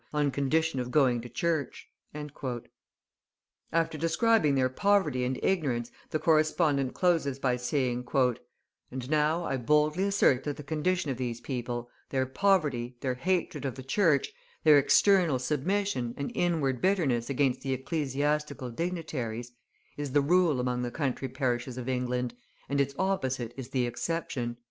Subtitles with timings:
[0.15, 1.87] on condition of going to church."
[3.71, 8.07] After describing their poverty and ignorance, the correspondent closes by saying:
[8.89, 13.63] "And now I boldly assert that the condition of these people, their poverty, their hatred
[13.63, 14.33] of the church,
[14.63, 19.51] their external submission and inward bitterness against the ecclesiastical dignitaries,
[19.97, 22.33] is the rule among the country parishes of England,
[22.67, 24.57] and its opposite is the exception."